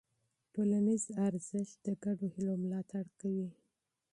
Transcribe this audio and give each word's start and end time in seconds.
ټولنیز 0.53 1.03
ارزښت 1.27 1.75
د 1.85 1.87
ګډو 2.03 2.27
هيلو 2.33 2.53
ملاتړ 2.63 3.05
کوي. 3.19 3.49